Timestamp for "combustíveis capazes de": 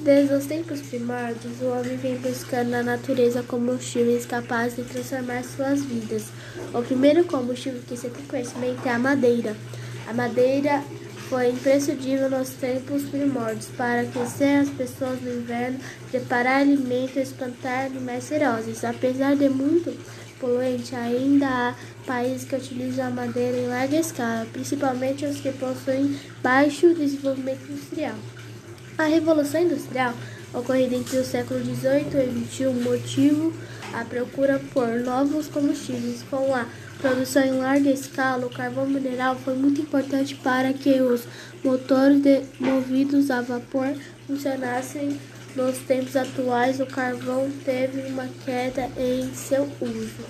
3.44-4.82